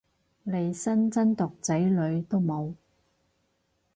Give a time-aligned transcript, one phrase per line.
[0.45, 2.73] 利申真毒仔女都冇